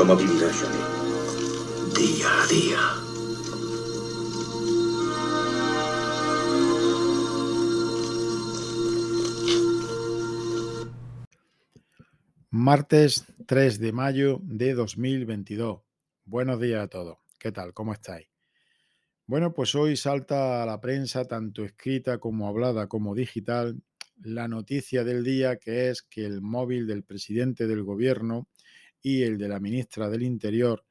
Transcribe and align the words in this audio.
¿Cómo 0.00 0.16
vivirá 0.16 0.50
Johnny? 0.50 0.78
Día 1.94 2.42
a 2.42 2.46
día. 2.46 2.78
Martes 12.48 13.26
3 13.44 13.78
de 13.78 13.92
mayo 13.92 14.40
de 14.42 14.72
2022. 14.72 15.82
Buenos 16.24 16.58
días 16.62 16.82
a 16.82 16.88
todos. 16.88 17.18
¿Qué 17.38 17.52
tal? 17.52 17.74
¿Cómo 17.74 17.92
estáis? 17.92 18.26
Bueno, 19.26 19.52
pues 19.52 19.74
hoy 19.74 19.98
salta 19.98 20.62
a 20.62 20.66
la 20.66 20.80
prensa, 20.80 21.26
tanto 21.26 21.62
escrita 21.62 22.16
como 22.16 22.48
hablada 22.48 22.86
como 22.86 23.14
digital, 23.14 23.82
la 24.22 24.48
noticia 24.48 25.04
del 25.04 25.24
día 25.24 25.56
que 25.56 25.90
es 25.90 26.00
que 26.00 26.24
el 26.24 26.40
móvil 26.40 26.86
del 26.86 27.04
presidente 27.04 27.66
del 27.66 27.82
gobierno 27.82 28.48
y 29.02 29.22
el 29.22 29.38
de 29.38 29.48
la 29.48 29.60
ministra 29.60 30.08
del 30.08 30.22
Interior 30.22 30.84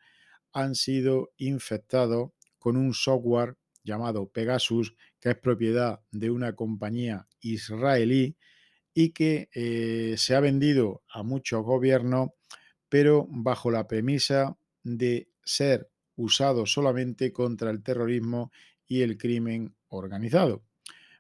han 0.52 0.76
sido 0.76 1.31
infectados 1.38 2.32
con 2.58 2.77
un 2.77 2.94
software 2.94 3.55
llamado 3.84 4.30
Pegasus, 4.30 4.95
que 5.20 5.30
es 5.30 5.38
propiedad 5.38 6.02
de 6.12 6.30
una 6.30 6.55
compañía 6.55 7.27
israelí 7.41 8.35
y 8.94 9.12
que 9.12 9.49
eh, 9.54 10.16
se 10.18 10.35
ha 10.35 10.40
vendido 10.40 11.04
a 11.09 11.23
muchos 11.23 11.63
gobiernos, 11.63 12.32
pero 12.90 13.27
bajo 13.30 13.72
la 13.72 13.88
premisa 13.88 14.57
de 14.84 15.30
ser 15.44 15.90
usado 16.16 16.66
solamente 16.66 17.32
contra 17.32 17.71
el 17.71 17.82
terrorismo 17.82 18.52
y 18.88 19.02
el 19.02 19.18
crimen 19.18 19.76
organizado. 19.88 20.63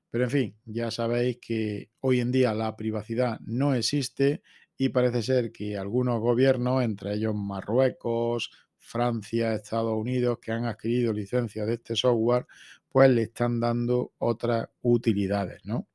Pero 0.09 0.23
en 0.23 0.29
fin, 0.29 0.55
ya 0.65 0.91
sabéis 0.91 1.37
que 1.37 1.91
hoy 2.01 2.19
en 2.19 2.31
día 2.31 2.53
la 2.53 2.75
privacidad 2.75 3.39
no 3.41 3.75
existe 3.75 4.41
y 4.81 4.89
parece 4.89 5.21
ser 5.21 5.51
que 5.51 5.77
algunos 5.77 6.21
gobiernos, 6.21 6.81
entre 6.83 7.13
ellos 7.13 7.35
Marruecos, 7.35 8.49
Francia, 8.77 9.53
Estados 9.53 9.93
Unidos, 9.93 10.39
que 10.41 10.53
han 10.53 10.63
adquirido 10.63 11.11
licencias 11.11 11.67
de 11.67 11.73
este 11.73 11.97
software, 11.97 12.47
pues 12.87 13.09
le 13.09 13.23
están 13.23 13.59
dando 13.59 14.13
otras 14.19 14.69
utilidades, 14.81 15.65
¿no? 15.65 15.85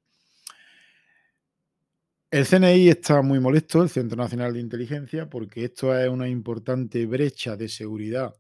El 2.31 2.45
CNI 2.45 2.91
está 2.91 3.23
muy 3.23 3.41
molesto, 3.41 3.83
el 3.83 3.89
Centro 3.89 4.19
Nacional 4.19 4.53
de 4.53 4.61
Inteligencia, 4.61 5.31
porque 5.31 5.65
esto 5.65 5.99
es 5.99 6.11
una 6.11 6.29
importante 6.29 7.07
brecha 7.07 7.57
de 7.57 7.71
seguridad 7.71 8.35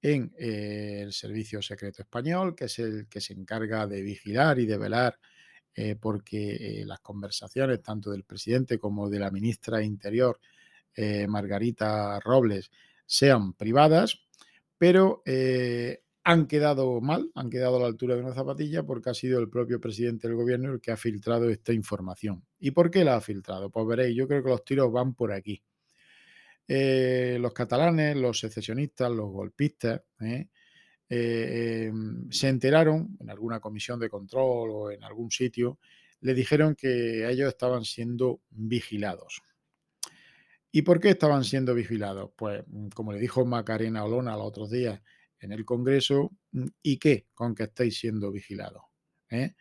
en 0.00 0.32
eh, 0.38 1.00
el 1.02 1.12
Servicio 1.12 1.60
Secreto 1.62 2.02
Español, 2.02 2.54
que 2.54 2.66
es 2.66 2.78
el 2.78 3.08
que 3.08 3.20
se 3.20 3.32
encarga 3.32 3.88
de 3.88 4.02
vigilar 4.02 4.60
y 4.60 4.66
de 4.66 4.78
velar 4.78 5.18
eh, 5.74 5.96
porque 6.00 6.80
eh, 6.80 6.84
las 6.86 7.00
conversaciones 7.00 7.82
tanto 7.82 8.10
del 8.10 8.24
presidente 8.24 8.78
como 8.78 9.08
de 9.08 9.18
la 9.18 9.30
ministra 9.30 9.82
Interior, 9.82 10.38
Margarita 11.28 12.20
Robles, 12.20 12.70
sean 13.06 13.54
privadas, 13.54 14.20
pero 14.76 15.22
han 16.24 16.46
quedado 16.46 17.00
mal, 17.00 17.30
han 17.34 17.48
quedado 17.48 17.76
a 17.76 17.80
la 17.80 17.86
altura 17.86 18.14
de 18.14 18.22
una 18.22 18.34
zapatilla 18.34 18.82
porque 18.82 19.10
ha 19.10 19.14
sido 19.14 19.40
el 19.40 19.48
propio 19.48 19.80
presidente 19.80 20.28
del 20.28 20.36
gobierno 20.36 20.72
el 20.72 20.80
que 20.80 20.92
ha 20.92 20.96
filtrado 20.96 21.48
esta 21.48 21.72
información. 21.72 22.44
¿Y 22.58 22.72
por 22.72 22.90
qué 22.90 23.04
la 23.04 23.16
ha 23.16 23.20
filtrado? 23.20 23.70
Pues 23.70 23.86
veréis, 23.86 24.16
yo 24.16 24.28
creo 24.28 24.42
que 24.42 24.50
los 24.50 24.64
tiros 24.64 24.92
van 24.92 25.14
por 25.14 25.32
aquí. 25.32 25.62
Eh, 26.68 27.38
los 27.40 27.52
catalanes, 27.52 28.16
los 28.16 28.38
secesionistas, 28.38 29.10
los 29.10 29.30
golpistas, 29.30 30.02
¿eh? 30.20 30.48
Eh, 31.12 31.88
em, 31.88 32.30
se 32.30 32.48
enteraron 32.48 33.18
en 33.20 33.30
alguna 33.30 33.58
comisión 33.58 33.98
de 33.98 34.08
control 34.08 34.70
o 34.70 34.90
en 34.92 35.02
algún 35.02 35.30
sitio, 35.30 35.78
le 36.20 36.34
dijeron 36.34 36.76
que 36.76 37.28
ellos 37.28 37.48
estaban 37.48 37.84
siendo 37.84 38.40
vigilados. 38.50 39.42
¿Y 40.72 40.82
por 40.82 41.00
qué 41.00 41.10
estaban 41.10 41.42
siendo 41.42 41.74
vigilados? 41.74 42.30
Pues 42.36 42.62
como 42.94 43.12
le 43.12 43.18
dijo 43.18 43.44
Macarena 43.44 44.04
Olona 44.04 44.36
los 44.36 44.46
otros 44.46 44.70
días, 44.70 45.00
en 45.40 45.52
el 45.52 45.64
Congreso 45.64 46.30
mm, 46.52 46.66
y 46.82 46.98
qué 46.98 47.26
con 47.34 47.54
que 47.54 47.64
estáis 47.64 47.98
siendo 47.98 48.30
vigilados. 48.30 48.82
¿eh? 49.30 49.54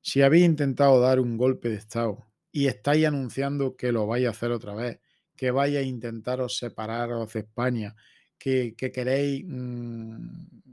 Si 0.00 0.20
habéis 0.20 0.44
intentado 0.44 1.00
dar 1.00 1.20
un 1.20 1.38
golpe 1.38 1.68
de 1.68 1.76
Estado 1.76 2.26
y 2.50 2.66
estáis 2.66 3.06
anunciando 3.06 3.76
que 3.76 3.92
lo 3.92 4.06
vais 4.06 4.26
a 4.26 4.30
hacer 4.30 4.50
otra 4.50 4.74
vez, 4.74 5.00
que 5.36 5.50
vais 5.50 5.76
a 5.76 5.82
intentaros 5.82 6.58
separaros 6.58 7.32
de 7.32 7.40
España, 7.40 7.94
que, 8.36 8.74
queréis 8.76 9.44
mm, 9.46 10.71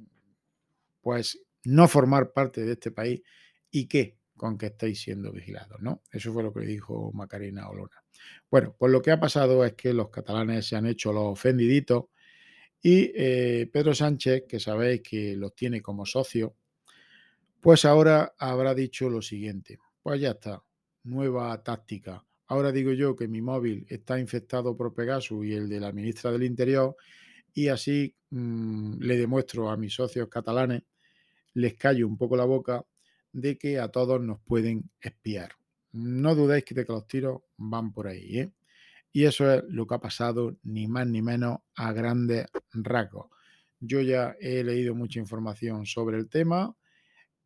pues 1.10 1.42
no 1.64 1.88
formar 1.88 2.32
parte 2.32 2.64
de 2.64 2.74
este 2.74 2.92
país 2.92 3.24
y 3.72 3.88
qué 3.88 4.20
con 4.38 4.60
que 4.60 4.68
estáis 4.68 5.02
siendo 5.02 5.32
vigilados, 5.32 5.82
¿no? 5.82 6.04
Eso 6.12 6.32
fue 6.32 6.44
lo 6.44 6.54
que 6.54 6.60
dijo 6.60 7.12
Macarena 7.14 7.68
Olona. 7.68 8.04
Bueno, 8.52 8.76
pues 8.78 8.92
lo 8.92 9.02
que 9.02 9.10
ha 9.10 9.20
pasado 9.20 9.66
es 9.66 9.74
que 9.74 9.92
los 9.92 10.12
catalanes 10.12 10.68
se 10.68 10.76
han 10.76 10.86
hecho 10.86 11.12
los 11.12 11.24
ofendiditos 11.24 12.06
y 12.80 13.12
eh, 13.16 13.68
Pedro 13.74 13.96
Sánchez, 13.96 14.44
que 14.48 14.60
sabéis 14.60 15.02
que 15.02 15.36
los 15.36 15.56
tiene 15.56 15.82
como 15.82 16.06
socio, 16.06 16.56
pues 17.60 17.86
ahora 17.86 18.36
habrá 18.38 18.76
dicho 18.76 19.10
lo 19.10 19.24
siguiente. 19.24 19.80
Pues 20.04 20.22
ya 20.22 20.32
está, 20.32 20.64
nueva 21.06 21.60
táctica. 21.64 22.24
Ahora 22.46 22.72
digo 22.72 22.92
yo 22.92 23.16
que 23.16 23.28
mi 23.28 23.42
móvil 23.42 23.84
está 23.90 24.20
infectado 24.20 24.78
por 24.78 24.94
Pegasus 24.94 25.44
y 25.44 25.54
el 25.54 25.68
de 25.68 25.80
la 25.80 25.92
ministra 25.92 26.32
del 26.32 26.44
Interior 26.44 26.96
y 27.52 27.68
así 27.68 28.16
mm, 28.30 29.00
le 29.00 29.18
demuestro 29.18 29.70
a 29.70 29.78
mis 29.78 29.94
socios 29.94 30.30
catalanes, 30.30 30.84
les 31.60 31.76
callo 31.76 32.08
un 32.08 32.18
poco 32.18 32.38
la 32.38 32.46
boca 32.46 32.86
de 33.32 33.58
que 33.58 33.80
a 33.80 33.90
todos 33.90 34.22
nos 34.22 34.40
pueden 34.40 34.90
espiar. 35.02 35.52
No 35.92 36.36
dudéis 36.36 36.64
que, 36.64 36.76
de 36.76 36.86
que 36.86 36.94
los 36.94 37.08
tiros 37.08 37.42
van 37.58 37.92
por 37.92 38.08
ahí. 38.08 38.40
¿eh? 38.40 38.52
Y 39.12 39.26
eso 39.26 39.52
es 39.52 39.64
lo 39.68 39.86
que 39.88 39.96
ha 39.96 40.00
pasado, 40.00 40.58
ni 40.64 40.88
más 40.88 41.08
ni 41.08 41.22
menos, 41.22 41.60
a 41.76 41.92
grandes 41.94 42.48
rasgos. 42.74 43.28
Yo 43.80 44.02
ya 44.02 44.36
he 44.40 44.64
leído 44.64 44.96
mucha 44.96 45.20
información 45.20 45.86
sobre 45.86 46.18
el 46.18 46.30
tema 46.30 46.76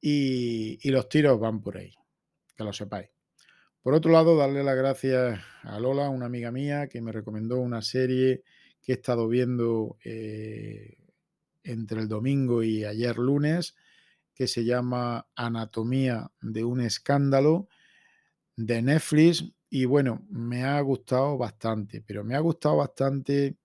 y, 0.02 0.90
los 0.90 1.08
tiros 1.08 1.40
van 1.40 1.62
por 1.62 1.78
ahí, 1.78 1.94
que 2.56 2.64
lo 2.64 2.74
sepáis. 2.74 3.10
Por 3.82 3.94
otro 3.94 4.12
lado, 4.12 4.36
darle 4.36 4.64
las 4.64 4.76
gracias 4.76 5.40
a 5.62 5.80
Lola, 5.80 6.10
una 6.10 6.26
amiga 6.26 6.52
mía, 6.52 6.88
que 6.88 7.02
me 7.02 7.12
recomendó 7.12 7.60
una 7.60 7.82
serie 7.82 8.44
que 8.82 8.94
he 8.94 8.96
estado 8.96 9.28
viendo 9.28 9.98
eh, 10.04 10.98
entre 11.64 12.02
el 12.02 12.08
domingo 12.08 12.64
y 12.64 12.84
ayer 12.84 13.18
lunes, 13.18 13.76
que 14.34 14.48
se 14.48 14.66
llama 14.66 15.28
Anatomía 15.36 16.32
de 16.42 16.64
un 16.64 16.82
escándalo 16.82 17.68
de 18.56 18.82
Netflix 18.82 19.46
y 19.70 19.86
bueno, 19.86 20.26
me 20.30 20.64
ha 20.64 20.80
gustado 20.82 21.36
bastante, 21.38 22.02
pero 22.02 22.24
me 22.24 22.36
ha 22.36 22.40
gustado 22.40 22.78
bastante 22.78 23.58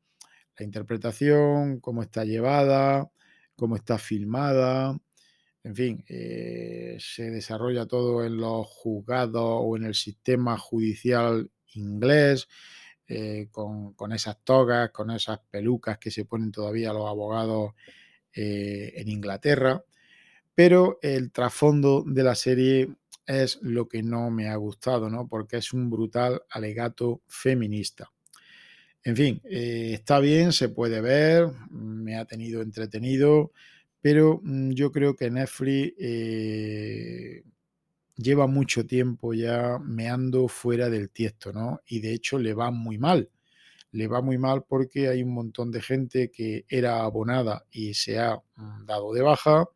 la 0.58 0.64
interpretación, 0.64 1.80
cómo 1.80 2.02
está 2.02 2.24
llevada, 2.24 3.10
cómo 3.54 3.76
está 3.76 3.98
filmada. 3.98 4.98
En 5.62 5.76
fin, 5.76 6.04
eh, 6.08 6.96
se 6.98 7.30
desarrolla 7.30 7.86
todo 7.86 8.24
en 8.24 8.38
los 8.38 8.66
juzgados 8.66 9.60
o 9.62 9.76
en 9.76 9.84
el 9.84 9.94
sistema 9.94 10.56
judicial 10.56 11.50
inglés, 11.74 12.48
eh, 13.06 13.48
con, 13.50 14.12
esas 14.12 14.42
togas, 14.44 14.90
con 14.90 15.10
esas 15.10 15.40
pelucas 15.50 15.98
que 15.98 16.10
se 16.10 16.24
ponen 16.24 16.52
todavía 16.52 16.92
los 16.92 17.06
abogados 17.06 17.72
eh, 18.32 18.94
en 18.96 19.08
Inglaterra. 19.08 19.84
Pero 20.58 20.98
el 21.02 21.30
trasfondo 21.30 22.02
de 22.04 22.24
la 22.24 22.34
serie 22.34 22.88
es 23.24 23.60
lo 23.62 23.86
que 23.86 24.02
no 24.02 24.28
me 24.28 24.48
ha 24.48 24.56
gustado, 24.56 25.08
¿no? 25.08 25.28
Porque 25.28 25.58
es 25.58 25.72
un 25.72 25.88
brutal 25.88 26.42
alegato 26.50 27.22
feminista. 27.28 28.10
En 29.04 29.14
fin, 29.14 29.40
eh, 29.44 29.90
está 29.92 30.18
bien, 30.18 30.52
se 30.52 30.68
puede 30.68 31.00
ver, 31.00 31.46
me 31.70 32.16
ha 32.16 32.24
tenido 32.24 32.60
entretenido, 32.60 33.52
pero 34.00 34.40
mm, 34.42 34.70
yo 34.72 34.90
creo 34.90 35.14
que 35.14 35.30
Netflix 35.30 35.94
eh, 35.96 37.44
lleva 38.16 38.48
mucho 38.48 38.84
tiempo 38.84 39.34
ya 39.34 39.78
meando 39.78 40.48
fuera 40.48 40.90
del 40.90 41.10
tiesto, 41.10 41.52
¿no? 41.52 41.82
Y 41.86 42.00
de 42.00 42.14
hecho 42.14 42.36
le 42.36 42.52
va 42.52 42.72
muy 42.72 42.98
mal. 42.98 43.30
Le 43.92 44.08
va 44.08 44.22
muy 44.22 44.38
mal 44.38 44.64
porque 44.64 45.06
hay 45.06 45.22
un 45.22 45.34
montón 45.34 45.70
de 45.70 45.82
gente 45.82 46.32
que 46.32 46.64
era 46.68 47.04
abonada 47.04 47.64
y 47.70 47.94
se 47.94 48.18
ha 48.18 48.42
mm, 48.56 48.86
dado 48.86 49.12
de 49.12 49.22
baja 49.22 49.68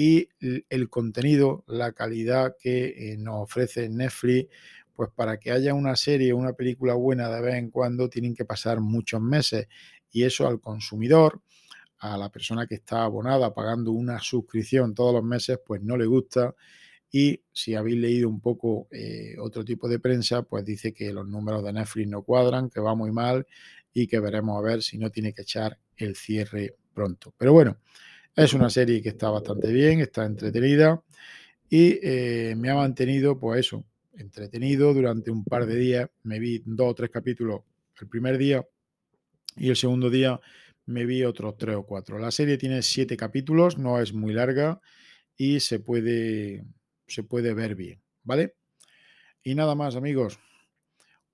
y 0.00 0.28
el 0.70 0.88
contenido, 0.88 1.64
la 1.66 1.90
calidad 1.90 2.54
que 2.56 3.14
eh, 3.14 3.16
nos 3.18 3.42
ofrece 3.42 3.88
Netflix, 3.88 4.48
pues 4.94 5.10
para 5.12 5.40
que 5.40 5.50
haya 5.50 5.74
una 5.74 5.96
serie, 5.96 6.32
una 6.32 6.52
película 6.52 6.94
buena 6.94 7.28
de 7.28 7.40
vez 7.40 7.56
en 7.56 7.68
cuando, 7.72 8.08
tienen 8.08 8.32
que 8.32 8.44
pasar 8.44 8.78
muchos 8.78 9.20
meses 9.20 9.66
y 10.12 10.22
eso 10.22 10.46
al 10.46 10.60
consumidor, 10.60 11.42
a 11.98 12.16
la 12.16 12.30
persona 12.30 12.68
que 12.68 12.76
está 12.76 13.02
abonada 13.02 13.52
pagando 13.52 13.90
una 13.90 14.20
suscripción 14.20 14.94
todos 14.94 15.14
los 15.14 15.24
meses, 15.24 15.58
pues 15.66 15.82
no 15.82 15.96
le 15.96 16.06
gusta. 16.06 16.54
Y 17.10 17.42
si 17.52 17.74
habéis 17.74 17.96
leído 17.96 18.28
un 18.28 18.40
poco 18.40 18.86
eh, 18.92 19.34
otro 19.40 19.64
tipo 19.64 19.88
de 19.88 19.98
prensa, 19.98 20.42
pues 20.42 20.64
dice 20.64 20.92
que 20.92 21.12
los 21.12 21.26
números 21.26 21.64
de 21.64 21.72
Netflix 21.72 22.06
no 22.06 22.22
cuadran, 22.22 22.70
que 22.70 22.78
va 22.78 22.94
muy 22.94 23.10
mal 23.10 23.48
y 23.92 24.06
que 24.06 24.20
veremos 24.20 24.56
a 24.56 24.62
ver 24.62 24.80
si 24.80 24.96
no 24.96 25.10
tiene 25.10 25.32
que 25.32 25.42
echar 25.42 25.76
el 25.96 26.14
cierre 26.14 26.76
pronto. 26.94 27.34
Pero 27.36 27.52
bueno, 27.52 27.78
es 28.38 28.54
una 28.54 28.70
serie 28.70 29.02
que 29.02 29.08
está 29.08 29.30
bastante 29.30 29.72
bien, 29.72 30.00
está 30.00 30.24
entretenida 30.24 31.02
y 31.68 31.98
eh, 32.02 32.54
me 32.56 32.70
ha 32.70 32.76
mantenido, 32.76 33.36
pues 33.36 33.60
eso, 33.66 33.84
entretenido 34.12 34.94
durante 34.94 35.32
un 35.32 35.44
par 35.44 35.66
de 35.66 35.74
días. 35.74 36.08
Me 36.22 36.38
vi 36.38 36.62
dos 36.64 36.92
o 36.92 36.94
tres 36.94 37.10
capítulos 37.10 37.62
el 38.00 38.08
primer 38.08 38.38
día 38.38 38.64
y 39.56 39.70
el 39.70 39.76
segundo 39.76 40.08
día 40.08 40.40
me 40.86 41.04
vi 41.04 41.24
otros 41.24 41.56
tres 41.58 41.74
o 41.74 41.82
cuatro. 41.82 42.18
La 42.20 42.30
serie 42.30 42.58
tiene 42.58 42.82
siete 42.82 43.16
capítulos, 43.16 43.76
no 43.76 44.00
es 44.00 44.12
muy 44.12 44.32
larga 44.32 44.80
y 45.36 45.58
se 45.58 45.80
puede, 45.80 46.64
se 47.08 47.24
puede 47.24 47.54
ver 47.54 47.74
bien, 47.74 48.00
¿vale? 48.22 48.54
Y 49.42 49.56
nada 49.56 49.74
más, 49.74 49.96
amigos. 49.96 50.38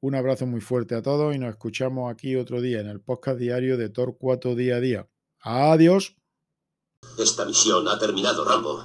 Un 0.00 0.14
abrazo 0.14 0.46
muy 0.46 0.62
fuerte 0.62 0.94
a 0.94 1.02
todos 1.02 1.34
y 1.34 1.38
nos 1.38 1.50
escuchamos 1.50 2.10
aquí 2.10 2.34
otro 2.36 2.62
día 2.62 2.80
en 2.80 2.88
el 2.88 3.00
podcast 3.00 3.38
diario 3.38 3.76
de 3.76 3.90
Torcuato 3.90 4.54
Día 4.54 4.76
a 4.76 4.80
Día. 4.80 5.08
Adiós. 5.40 6.16
Esta 7.16 7.44
misión 7.44 7.88
ha 7.88 7.98
terminado, 7.98 8.44
Rambo. 8.44 8.84